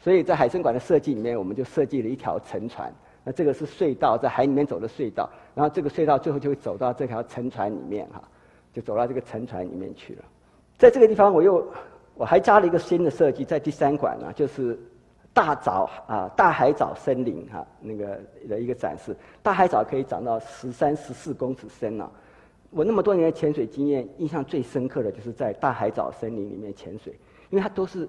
[0.00, 2.92] 所以在海参馆的设计里面，我们就设计了一条沉船。
[3.22, 8.22] 那这个是隧道，在海里面走的隧道，然后这个隧道最后就会走到这条沉船里面哈，
[8.72, 10.24] 就走到这个沉船里面去了。
[10.78, 11.64] 在这个地方，我又。
[12.14, 14.78] 我还加了一个新的设计，在第三馆呢，就是
[15.32, 19.16] 大藻啊，大海藻森林哈，那个的一个展示。
[19.42, 22.10] 大海藻可以长到十三、十四公尺深啊。
[22.70, 27.12] 我那么多年的潜水经验，印象最深刻的就是在大海藻森林里面潜水，
[27.48, 28.08] 因为它都是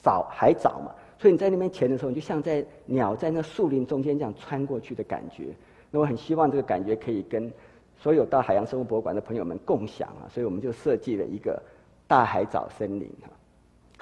[0.00, 5.54] 藻海藻嘛，所以你在那边潜的时候，你就像在鸟在那树林中间这样穿过去的感觉。
[5.90, 7.52] 那我很希望这个感觉可以跟
[7.96, 11.62] 所有到海洋生物博物馆的朋友们共享啊，所以我们就设计了一个
[12.08, 13.28] 大海藻森林哈。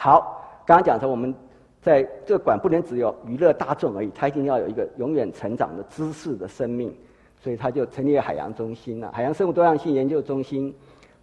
[0.00, 1.34] 好，刚刚讲说我们
[1.82, 6.96] 在这个馆不能只有娱乐大众而已，它一定要有一个永远成长的知识的生命，
[7.37, 10.72] 所以它就成立了海洋中心了，海洋生物多样性研究中心、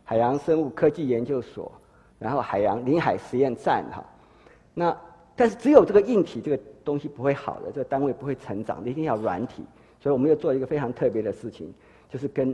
[0.03, 1.71] 海洋生物科技研究所，
[2.19, 4.03] 然后海洋临海实验站哈。
[4.73, 4.93] 那
[5.37, 9.63] 但是只有这个硬体这个东西不会好的，这个单位不会成长，一定要软体，
[10.01, 11.73] 所以我们又做一个非常特别的事情，
[12.09, 12.53] 就是跟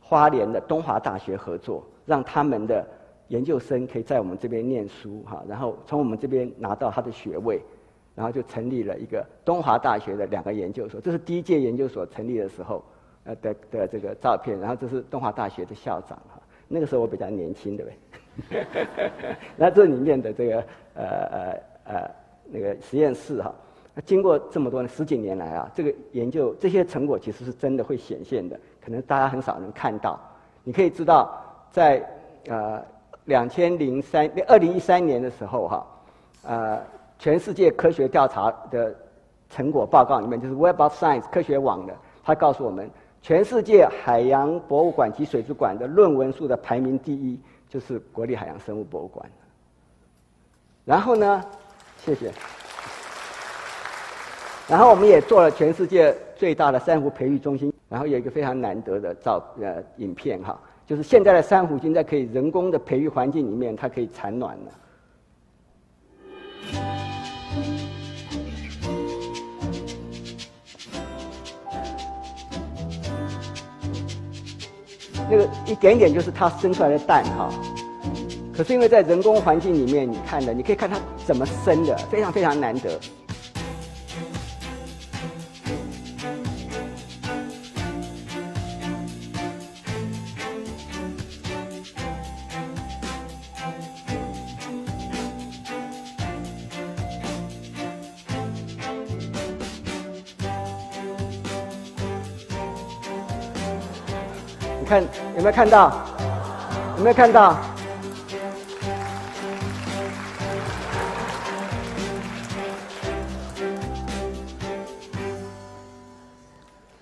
[0.00, 2.84] 花莲的东华大学合作，让他们的
[3.30, 7.60] 研究生可以在我们这边念书哈，然后从我们这边拿到他的学位，
[8.14, 11.00] 然后就成立了一个东华大学的两个研究所。
[11.00, 12.84] 这是第一届研究所成立的时候
[13.24, 16.42] 呃的的这个照片，然后这是东华大学的校长哈。
[16.66, 17.90] 那个时候我比较年轻，对不
[18.50, 18.66] 对？
[19.56, 20.64] 那这里面的这个
[20.94, 22.10] 呃呃呃
[22.50, 23.54] 那个实验室哈，
[24.04, 30.18] 经过这么多十几年来啊，这个研究这些成果其实是真的会显现的，可能大家很少能看到。
[30.64, 31.40] 你可以知道，
[31.70, 32.04] 在
[32.48, 32.82] 呃
[33.24, 35.86] 两千零三二零一三年的时候哈，
[36.42, 36.80] 呃
[37.18, 38.94] 全世界科学调查的
[39.48, 42.90] 成果报告里面，就是 Web of Science 科学网的，他告诉我们。
[43.22, 49.30] 全世界海洋博物馆及水族馆的论文数的排名第一，就是国立海洋生物博物馆。
[50.86, 51.44] 然后呢，
[51.98, 52.32] 谢谢。
[54.66, 60.58] 然后我们也做了全世界最大的珊瑚培育中心，然后有一个非常难得的照呃影片哈，
[60.90, 64.72] 就是现在的珊瑚现在可以人工的培育环境里面，它可以产卵了。
[75.30, 77.48] 那个一点点就是它生出来的蛋哈，
[78.52, 82.98] 可是因为在人工环境里面，你看的，你可以看它怎么生的，非常非常难得。
[105.40, 105.90] 有没有看到？
[106.98, 107.56] 有没有看到？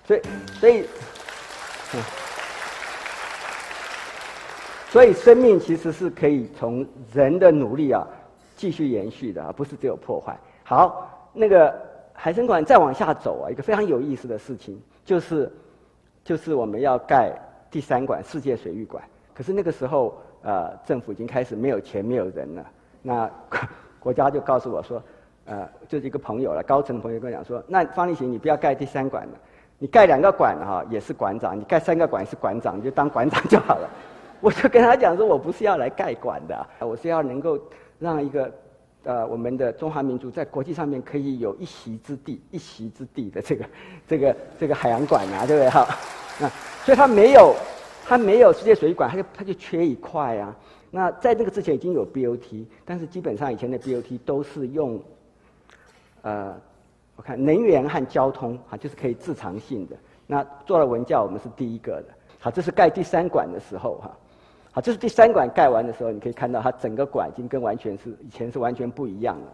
[0.07, 0.21] 所以，
[0.57, 0.85] 所以，
[4.89, 8.07] 所以生命其实是可以从人的努力啊
[8.55, 10.39] 继续延续的，而不是只有破坏。
[10.63, 11.77] 好，那个
[12.13, 15.51] 海参馆再往下走啊，一个非常有意思的事情就是，
[16.23, 17.37] 就是我们要盖。
[17.71, 19.03] 第三馆世界水域馆，
[19.33, 22.65] 可是那个时候，呃，政府已经开始没有钱、没有人了。
[23.01, 23.29] 那
[23.99, 25.01] 国家就告诉我说，
[25.45, 29.33] 呃，就是一个朋友了，高层的朋友跟我讲说，那方立行，你不要盖第三馆了，
[29.77, 33.89] 你盖两个馆哈也是馆长，你盖三个馆是馆长，你就当馆长就好了。
[34.41, 37.59] 我就跟他讲说，我不是要来盖馆的，我是要能够
[37.99, 38.51] 让一个
[39.03, 43.65] 呃我们的中华民族在国际上面可以有一席之地、一席之地的这个
[44.07, 45.85] 这个这个海洋馆啊，对不对哈？
[46.39, 46.49] 那
[46.85, 47.55] 所以它没有，
[48.05, 50.55] 它没有世界水域馆，它就它就缺一块啊。
[50.89, 54.99] 那在这个之前已经有 BOT，但是基本上以前的 BOT 都是用，
[56.23, 56.55] 呃，
[57.15, 59.95] 我看能源和交通啊，就是可以自偿性的。
[60.25, 62.07] 那做了文教，我们是第一个的。
[62.39, 64.17] 好，这是盖第三馆的时候哈。
[64.71, 69.53] 好，这是第三馆盖完的时候，你可以看到它整个馆已经跟完全是以前是完全不一样了。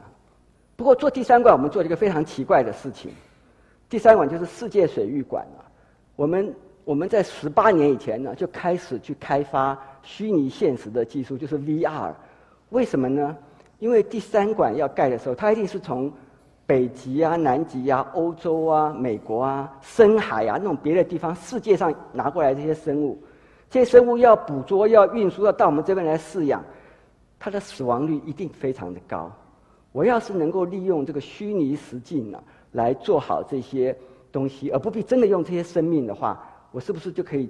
[0.78, 3.12] 不过做第三馆，我们做了一个非常奇怪的事情。
[3.89, 5.67] 第三馆就是世界水域馆啊，
[6.15, 6.54] 我们。
[6.86, 12.13] 我们在十八年以前呢，就开始去开发虚拟现实的技术，就是 VR。
[12.69, 13.36] 为什么呢？
[13.80, 16.12] 因为第三馆要盖的时候，它一定是从
[16.67, 23.17] 北极啊、南极啊、欧洲啊、美国啊、深海啊那种别的地方世界上拿过来这些生物，
[23.67, 26.63] 这些生物要捕捉、要运输、要到我们这边来饲养，
[27.39, 29.32] 它的死亡率一定非常的高。
[29.91, 32.43] 我要是能够利用这个虚拟实境呢，
[32.74, 33.98] 来做好这些
[34.32, 36.48] 东西，而不必真的用这些生命的话。
[36.75, 37.49] 我是不是就可以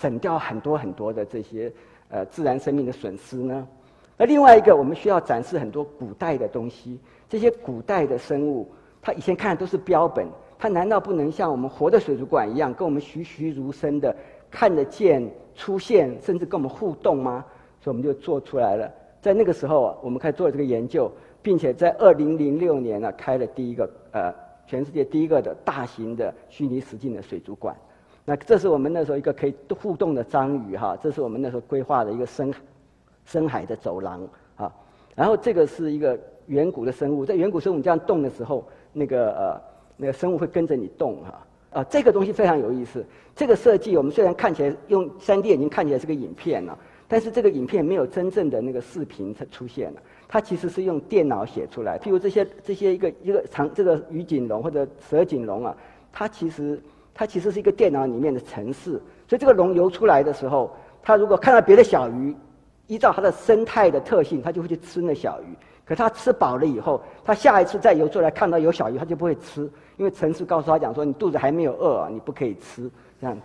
[0.00, 1.70] 省掉很多很多的这些
[2.08, 3.68] 呃自然生命的损失呢？
[4.16, 6.98] 那另外一个，我们需要展示很多古代的东西。
[7.28, 8.66] 这些古代的生物，
[9.02, 10.26] 它以前看的都是标本，
[10.58, 14.16] 它难道不能像我们活的水族馆一样，跟我们栩栩如生的
[14.50, 17.44] 看得见、出现，甚至跟我们互动吗？
[17.82, 18.90] 所以我们就做出来了。
[19.20, 24.32] 在那个时候，我们开始做了这个研究，并且在二零零六年呢，开了第一个呃
[24.66, 27.76] 全世界第一个的大型的虚拟实境的水族馆。
[28.26, 32.54] 那这是我们那时候一个可以互动的章鱼哈，这是我们那时候规划的一个深
[33.26, 34.72] 深海的走廊啊。
[35.14, 39.60] 然后这个是一个远古的生物，在远古生物这样动的时候，那个呃
[39.98, 41.46] 那个生物会跟着你动哈。
[41.80, 43.04] 啊，这个东西非常有意思。
[43.36, 51.98] 这个设计我们虽然看起来用三 D 眼睛看起来是个影片了，但是这个影片没有真正的那个视频才出现了，它其实是用电脑写出来。
[51.98, 55.76] 譬如这些这些一个一个长这个鱼颈龙或者蛇颈龙啊，
[56.10, 56.80] 它其实。
[57.14, 60.70] 它其实是一个电脑里面的程式，所以这个龙游出来的时候，
[61.02, 62.34] 它如果看到别的小鱼，
[62.88, 65.54] 依照它的生态的特性，它就会去吃那小鱼。
[65.86, 73.36] 可它吃饱了以后，它下一次再游出来看到有小鱼，它就不会吃，因为程式告诉他讲说你肚子还没有饿，你不可以吃这样。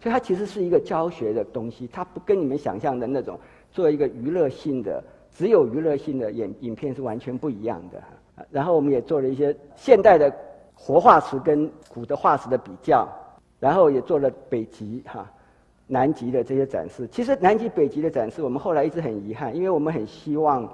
[0.00, 3.38] 所以它其实是一个教学的东西，它不跟你们想象的那种
[3.72, 5.02] 做一个娱乐性的、
[5.36, 8.00] 只有娱乐性的影影片是完全不一样的。
[8.48, 10.32] 然后我们也做了一些现代的
[10.78, 13.08] 活化石跟古的化石的比较，
[13.58, 15.28] 然后也做了北极哈、
[15.86, 17.08] 南极的这些展示。
[17.10, 20.66] 其实南极、北极的展示，我们后来一直很遗憾，因为我们很希望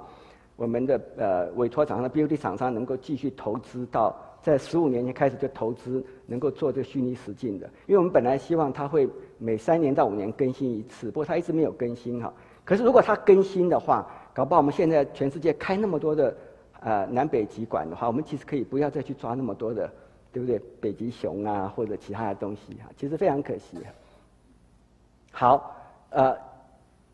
[0.56, 4.14] 我们的呃委托厂商的 BOT 厂商能够继续投资到。
[4.44, 12.30] 在十五年前开始就投资，能够做这个虚拟实境的，因为我们本来希望它会每三年到五年更新一次，不过它一直没有更新哈。
[12.62, 16.36] 可是如果它更新的话，搞不好我们现在全世界开那么多的
[16.85, 19.90] 呃南北极馆的话，我们其实可以不要再去抓那么多的，
[20.31, 20.61] 对不对？
[20.81, 23.79] 北极熊啊或者其他的东西哈，其实非常可惜。
[25.33, 25.75] 好，
[26.11, 26.37] 呃，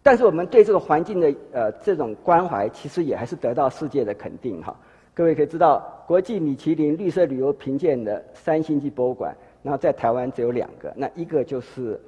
[0.02, 4.76] 但是我们对这个环境的呃这种关怀，其实也还是得到世界的肯定哈。
[5.14, 12.00] 各位可以知道，国际米其林绿色旅游评鉴的三星级博物馆，那在台湾只有两个，那一个就是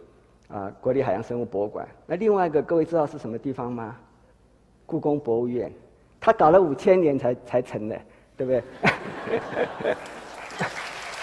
[0.48, 3.96] 啊国立海洋生物博物馆，那另外一个各位知道是什么地方吗？
[4.84, 5.72] 故宫博物院，
[6.22, 8.00] 它搞了五千年才才成的，
[8.36, 8.62] 对不对？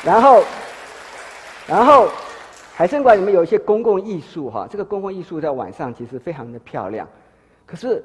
[0.05, 0.43] 然后，
[1.65, 2.07] 然后
[2.75, 7.07] 海参馆里面有一些公共艺术哈，这个公共艺术在晚上其实非常的漂亮，
[7.65, 8.03] 可是。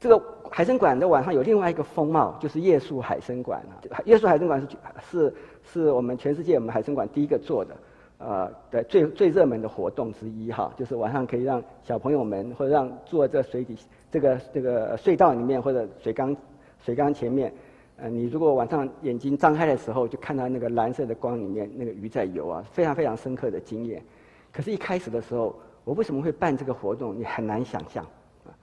[0.00, 3.64] 这个海参馆的晚上有另外一个风貌，就是夜宿海参馆。
[4.04, 4.68] 夜宿海参馆是
[5.10, 5.34] 是
[5.72, 7.74] 是我们全世界我们海参馆第一个做的，
[8.18, 13.76] 呃，的最最热门的活动之一哈，就是晚上可以让小朋友们或者让坐在水底
[14.10, 16.34] 这个这个隧道里面或者水缸
[16.78, 17.52] 水缸前面，
[17.96, 24.02] 呃，你如果晚上眼睛张开的时候，就看到那个蓝色的光里面那个鱼在游啊，非常非常深刻的经验。
[24.52, 27.18] 可是，一开始的时候，我为什么会办这个活动？
[27.18, 28.04] 你很难想象
[28.44, 28.54] 啊。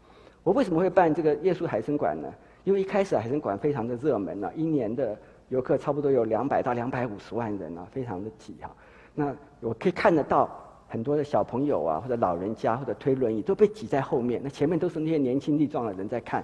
[0.44, 2.34] 我为什么会办这个夜宿海参馆呢？
[2.64, 5.18] 因为一开始海参馆非常的热门啊，一年的
[5.50, 8.74] 游客差不多有两百到两百五十万人啊，非常的挤哈。
[9.14, 10.50] 那我可以看得到
[10.88, 16.44] 很多的小朋友啊，或者老人家或者推轮椅都被挤在后面，那前面都是那些年轻力壮的人在看。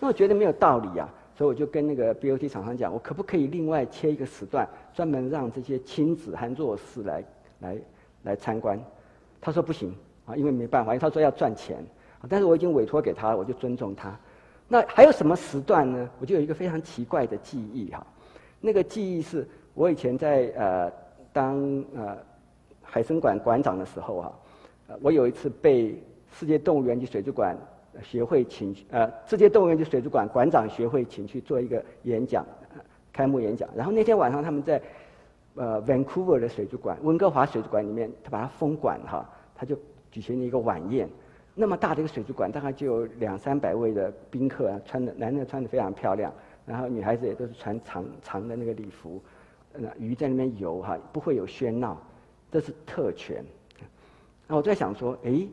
[0.00, 7.24] 那我觉得没有道理啊，所以我就跟那个 BOT 厂商讲，我可不可以另外切一个时段，专门让这些亲子和弱势来
[7.60, 7.76] 来
[8.22, 8.78] 来参观？
[9.40, 9.94] 他说不行
[10.26, 11.84] 啊，因为没办法，因为他说要赚钱。
[12.28, 14.16] 但是我已经委托给他，我就尊重他。
[14.66, 16.10] 那还有什么时段呢？
[16.20, 18.04] 我就有一个非常奇怪的记忆哈。
[18.60, 20.92] 那个记忆是我以前在呃
[21.38, 22.18] 当呃
[22.82, 24.32] 海参馆馆长的时候哈，
[25.00, 27.56] 我有一次被世界动物园及水族馆
[28.02, 32.44] 协会请呃世界动物园及水族馆馆长学会请去做一个演讲，
[33.12, 33.68] 开幕演讲。
[33.76, 34.82] 然后那天晚上他们在
[35.54, 39.24] 呃 Vancouver 的水族馆，温哥华水族馆里面，他把它封馆哈，
[39.54, 39.78] 他就
[40.10, 41.08] 举行了一个晚宴。
[41.54, 46.32] 那么大的一个水族馆，大概就有两三百位的宾客啊，穿的男的穿的非常漂亮，
[46.66, 49.20] 然后女孩子也都是穿长长的那个礼服，
[49.74, 51.96] 那鱼在那边游哈，不会有喧闹，
[52.50, 53.44] 这是特权。
[54.46, 55.46] 那我在想说，哎，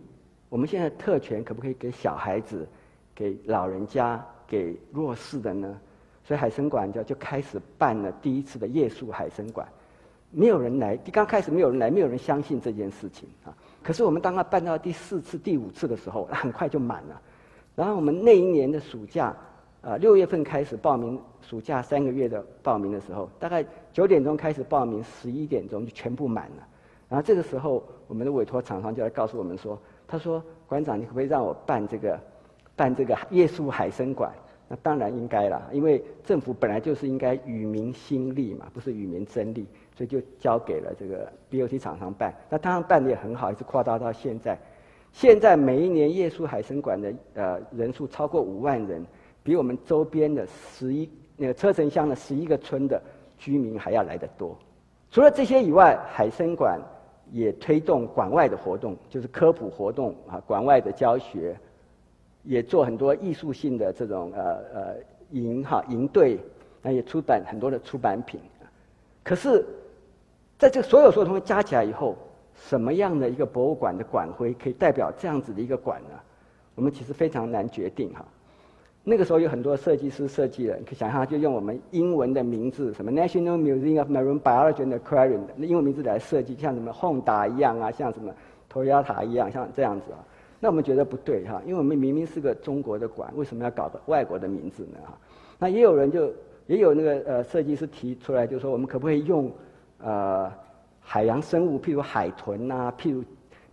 [0.49, 2.67] 我们现在特权可不可以给小孩子、
[3.13, 5.79] 给老人家、给弱势的呢？
[6.23, 9.67] 所以海参馆就就开始办了第一次的夜宿海参馆，
[10.31, 13.55] 没有人来，刚开始没有人来，没有人相信这件事情啊。
[13.83, 17.21] 可是我们当他办到第四次、第五次的时候，很快就满了。
[17.75, 19.35] 然后我们那一年的暑假，
[19.85, 26.67] 啊，六月份开始报名，暑假三个月的报名的时候，大概九点钟开始报名，十一点钟就全部满了。
[27.07, 32.19] 然后这个时候，我们的委托厂商就来告诉我们说：“他说，馆长，你可不可以让我办这个，
[32.75, 34.33] 办这个夜宿海参馆？”
[34.67, 39.67] 那当然应该了，因为政府本来就是应该与民心力嘛，不是与民争利。
[39.95, 44.57] 所以就交给了这个 BOT 厂商办，那当然办的也很好，一直扩大到现在。
[45.13, 49.05] 现在每一年夜宿海参馆的呃人数超过五万人，
[49.45, 52.99] 比我们周边的十一那个车城乡的十一个村的
[53.37, 54.57] 居民还要来得多。
[55.11, 56.81] 除了这些以外，海参馆
[57.31, 61.55] 也推动馆外的活动，就是科普活动啊，馆外的教学，
[62.43, 64.43] 也做很多艺术性的这种呃
[64.73, 64.95] 呃
[65.29, 66.39] 营哈营队，
[66.81, 68.41] 那也出版很多的出版品。
[69.23, 69.63] 可是。
[70.57, 72.15] 在这所有所有东西加起来以后，
[72.55, 76.17] 什么样的一个博物馆的馆徽可以代表这样子的一个馆呢？
[76.75, 78.23] 我们其实非常难决定哈。
[79.07, 88.33] 那个时候有很多设计师设计的，你可以想象，就用我们英文的名字，什么 National Museum of Marine Biology and Aquarium 那英文名字来设计，像什么 Honda 一样啊，像什么
[88.69, 90.19] Toyota 一样，像这样子啊。
[90.59, 94.97] 那我们觉得不对哈，因为我们明明是个中国的馆，为什么要搞个外国的名字呢？
[95.05, 95.17] 哈，
[95.59, 96.33] 那也有人就
[96.67, 99.51] 也有那个呃设计师提出来，就说我们可不可以用？
[99.97, 100.51] 呃，
[100.99, 103.23] 海洋生物，譬如海豚呐，譬如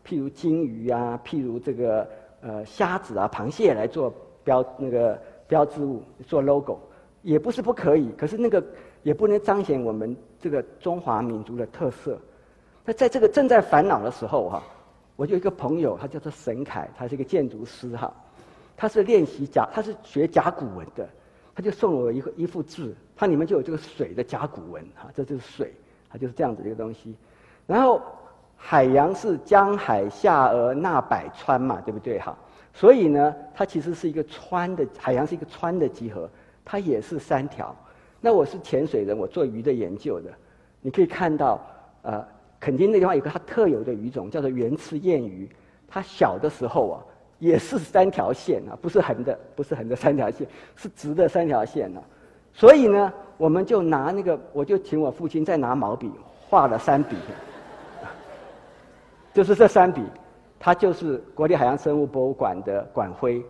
[0.06, 2.08] 譬如鲸鱼啊，譬如这个
[2.40, 4.14] 呃虾子啊、螃蟹来做
[4.44, 6.78] 标那个标志物，做 logo，
[7.22, 8.62] 也不是不可以，可是那个
[9.02, 12.18] 也不能彰显我们这个中华民族的特色。
[12.84, 14.62] 那在这个正在烦恼的时候哈，
[15.16, 18.12] 我有一个朋友，他叫做沈凯，他是一个建筑师哈，
[18.76, 21.08] 他是练习甲，他是学甲骨文的，
[21.54, 25.72] 他就送我一个一幅字，它里面就有这个水的甲骨文哈，这就是水，
[26.10, 27.14] 它就是这样子的一个东西。
[27.66, 28.02] 然后
[28.56, 32.36] 海洋是江海下而纳百川嘛，对不对哈？
[32.72, 36.28] 所以呢，它其实是一个川的海洋是一个川的集合，
[36.64, 37.74] 它也是三条。
[38.20, 40.30] 那我是潜水人，我做鱼的研究的，
[40.80, 41.60] 你可以看到
[42.02, 42.24] 呃。
[42.62, 45.50] 垦丁那地方有个它特有的鱼种，叫做圆翅燕鱼。
[45.88, 47.02] 它小的时候啊，
[47.40, 50.46] 也是三条线啊，不是横的，不是横的三条线，
[50.76, 52.00] 是直的三条线呢。
[52.52, 56.08] 所以呢，我们就拿那个，我就请我父亲再拿毛笔
[56.48, 57.16] 画了三笔，
[59.34, 60.00] 就是这三笔，
[60.64, 63.42] 它就是国立海洋生物博物馆的馆徽，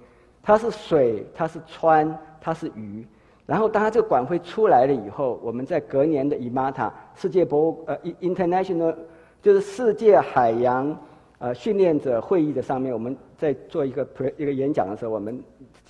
[0.42, 3.06] 它是水，它是川，它是鱼。
[3.44, 8.94] 然后，当它这个馆徽出来了以后，我们在隔年的 IMATA 世界博物呃 International
[9.42, 10.98] 就是世界海洋
[11.38, 14.08] 呃训练者会议的上面，我们在做一个
[14.38, 15.38] 一个演讲的时候，我们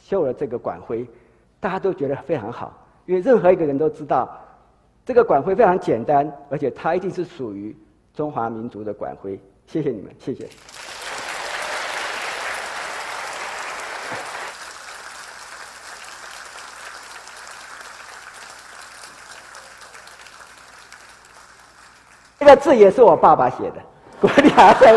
[0.02, 1.06] 秀了这个馆徽，
[1.60, 4.28] 大家都觉得非常好，因为任何一个人都知道，
[5.04, 7.76] 这个馆徽非常简单，而且它一定是属于
[8.12, 9.38] 中华民族的馆徽。
[9.68, 10.48] 谢谢你们，谢谢。
[22.43, 23.76] 这个字也是我爸爸写的，
[24.20, 24.93] 我俩在